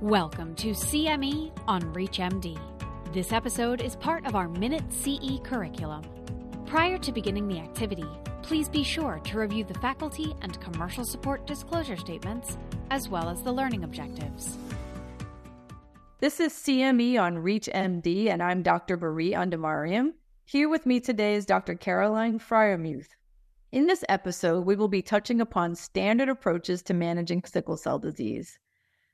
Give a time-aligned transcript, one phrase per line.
[0.00, 2.58] Welcome to CME on ReachMD.
[3.12, 6.02] This episode is part of our Minute CE curriculum.
[6.64, 8.06] Prior to beginning the activity,
[8.40, 12.56] please be sure to review the faculty and commercial support disclosure statements,
[12.90, 14.56] as well as the learning objectives.
[16.18, 18.96] This is CME on ReachMD, and I'm Dr.
[18.96, 20.14] Bari Andemariam.
[20.46, 21.74] Here with me today is Dr.
[21.74, 23.08] Caroline Freiermuth.
[23.70, 28.58] In this episode, we will be touching upon standard approaches to managing sickle cell disease.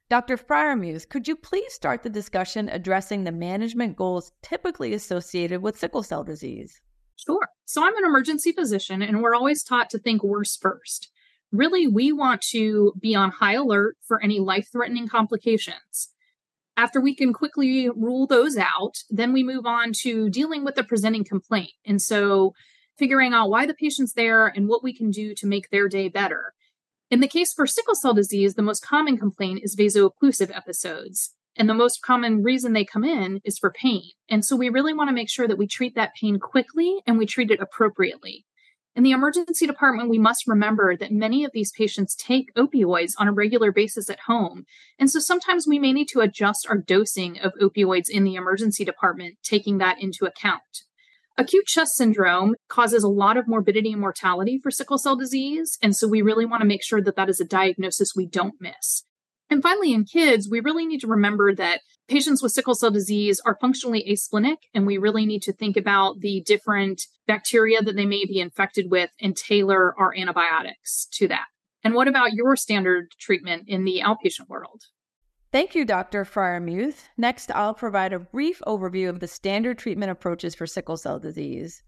[0.08, 0.36] Dr.
[0.36, 6.04] Freiermuth, could you please start the discussion addressing the management goals typically associated with sickle
[6.04, 6.80] cell disease?
[7.16, 7.48] Sure.
[7.64, 11.10] So I'm an emergency physician, and we're always taught to think worse first.
[11.50, 16.10] Really, we want to be on high alert for any life threatening complications.
[16.76, 20.84] After we can quickly rule those out, then we move on to dealing with the
[20.84, 21.72] presenting complaint.
[21.84, 22.54] And so
[22.96, 26.08] figuring out why the patient's there and what we can do to make their day
[26.08, 26.52] better.
[27.08, 31.34] In the case for sickle cell disease, the most common complaint is vaso-occlusive episodes.
[31.56, 34.10] And the most common reason they come in is for pain.
[34.28, 37.16] And so we really want to make sure that we treat that pain quickly and
[37.16, 38.44] we treat it appropriately.
[38.96, 43.28] In the emergency department, we must remember that many of these patients take opioids on
[43.28, 44.64] a regular basis at home.
[44.98, 48.84] And so sometimes we may need to adjust our dosing of opioids in the emergency
[48.84, 50.62] department, taking that into account.
[51.38, 55.76] Acute chest syndrome causes a lot of morbidity and mortality for sickle cell disease.
[55.82, 58.54] And so we really want to make sure that that is a diagnosis we don't
[58.58, 59.04] miss.
[59.50, 63.40] And finally, in kids, we really need to remember that patients with sickle cell disease
[63.44, 68.06] are functionally asplenic, and we really need to think about the different bacteria that they
[68.06, 71.46] may be infected with and tailor our antibiotics to that.
[71.84, 74.82] And what about your standard treatment in the outpatient world?
[75.56, 76.26] Thank you, Dr.
[76.26, 77.04] Freiermuth.
[77.16, 81.82] Next, I'll provide a brief overview of the standard treatment approaches for sickle cell disease.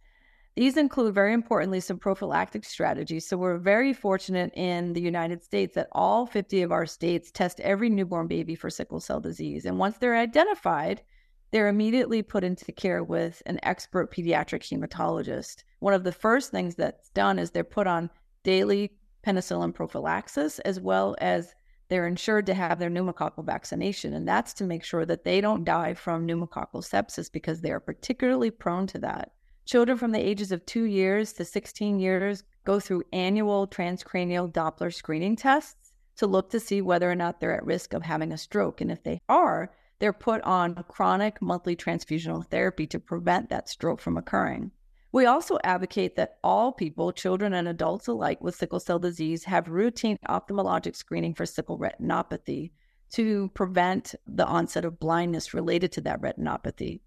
[0.56, 3.28] These include, very importantly, some prophylactic strategies.
[3.28, 7.60] So, we're very fortunate in the United States that all 50 of our states test
[7.60, 9.66] every newborn baby for sickle cell disease.
[9.66, 11.02] And once they're identified,
[11.50, 15.64] they're immediately put into care with an expert pediatric hematologist.
[15.80, 18.08] One of the first things that's done is they're put on
[18.44, 18.92] daily
[19.26, 21.54] penicillin prophylaxis as well as
[21.88, 24.12] they're insured to have their pneumococcal vaccination.
[24.12, 27.80] And that's to make sure that they don't die from pneumococcal sepsis because they are
[27.80, 29.32] particularly prone to that.
[29.64, 34.92] Children from the ages of two years to 16 years go through annual transcranial Doppler
[34.92, 38.38] screening tests to look to see whether or not they're at risk of having a
[38.38, 38.80] stroke.
[38.80, 44.00] And if they are, they're put on chronic monthly transfusional therapy to prevent that stroke
[44.00, 44.70] from occurring.
[45.10, 49.68] We also advocate that all people, children and adults alike with sickle cell disease, have
[49.68, 52.72] routine ophthalmologic screening for sickle retinopathy
[53.12, 57.00] to prevent the onset of blindness related to that retinopathy.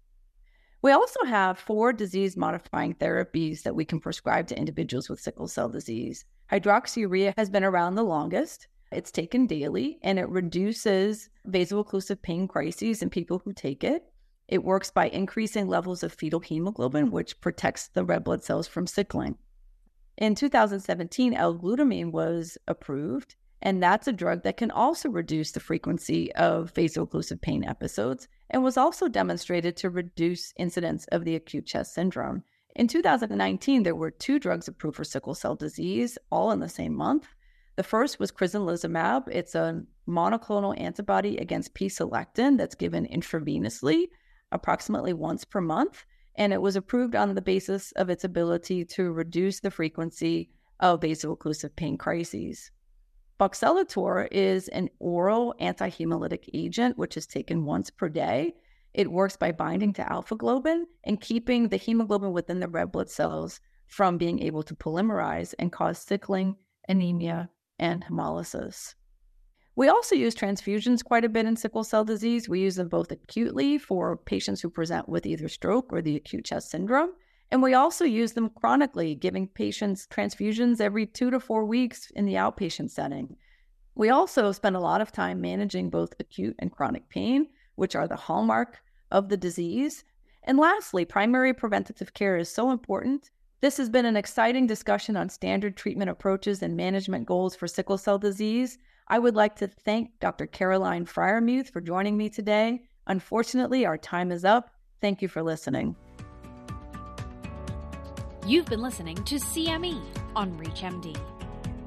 [0.82, 5.46] We also have four disease modifying therapies that we can prescribe to individuals with sickle
[5.46, 6.24] cell disease.
[6.50, 8.66] Hydroxyurea has been around the longest.
[8.90, 14.11] It's taken daily and it reduces vaso-occlusive pain crises in people who take it.
[14.52, 18.86] It works by increasing levels of fetal hemoglobin, which protects the red blood cells from
[18.86, 19.38] sickling.
[20.18, 26.30] In 2017, L-glutamine was approved, and that's a drug that can also reduce the frequency
[26.34, 31.94] of vaso-occlusive pain episodes and was also demonstrated to reduce incidence of the acute chest
[31.94, 32.44] syndrome.
[32.76, 36.94] In 2019, there were two drugs approved for sickle cell disease, all in the same
[36.94, 37.26] month.
[37.76, 39.28] The first was crizanlizumab.
[39.30, 44.08] It's a monoclonal antibody against P-selectin that's given intravenously
[44.52, 46.04] approximately once per month.
[46.36, 51.02] And it was approved on the basis of its ability to reduce the frequency of
[51.02, 52.70] vaso-occlusive pain crises.
[53.38, 58.54] Voxelotor is an oral antihemolytic agent, which is taken once per day.
[58.94, 63.10] It works by binding to alpha globin and keeping the hemoglobin within the red blood
[63.10, 66.56] cells from being able to polymerize and cause sickling,
[66.88, 68.94] anemia, and hemolysis.
[69.74, 72.48] We also use transfusions quite a bit in sickle cell disease.
[72.48, 76.44] We use them both acutely for patients who present with either stroke or the acute
[76.44, 77.12] chest syndrome.
[77.50, 82.26] And we also use them chronically, giving patients transfusions every two to four weeks in
[82.26, 83.36] the outpatient setting.
[83.94, 88.08] We also spend a lot of time managing both acute and chronic pain, which are
[88.08, 88.78] the hallmark
[89.10, 90.04] of the disease.
[90.44, 93.30] And lastly, primary preventative care is so important.
[93.62, 97.96] This has been an exciting discussion on standard treatment approaches and management goals for sickle
[97.96, 98.76] cell disease.
[99.06, 100.46] I would like to thank Dr.
[100.46, 102.82] Caroline Freiermuth for joining me today.
[103.06, 104.70] Unfortunately, our time is up.
[105.00, 105.94] Thank you for listening.
[108.48, 110.02] You've been listening to CME
[110.34, 111.16] on ReachMD.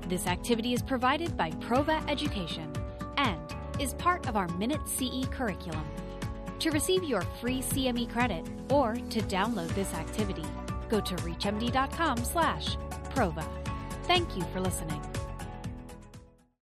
[0.07, 2.72] This activity is provided by Prova Education
[3.18, 5.86] and is part of our Minute CE curriculum.
[6.60, 10.45] To receive your free CME credit or to download this activity,
[10.89, 12.77] go to reachmd.com slash
[13.09, 13.45] prova.
[14.03, 15.01] Thank you for listening.